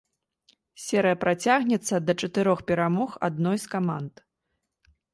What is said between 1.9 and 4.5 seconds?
да чатырох перамог адной з каманд.